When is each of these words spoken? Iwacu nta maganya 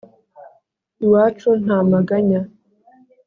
Iwacu 1.05 1.49
nta 1.63 1.77
maganya 1.91 2.41